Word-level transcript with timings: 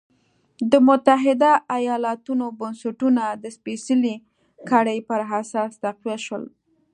د 0.71 0.73
متحده 0.87 1.51
ایالتونو 1.77 2.45
بنسټونه 2.59 3.23
د 3.43 3.45
سپېڅلې 3.57 4.15
کړۍ 4.69 4.99
پر 5.07 5.19
اساس 5.41 5.71
تقویه 5.83 6.17
شول. 6.25 6.43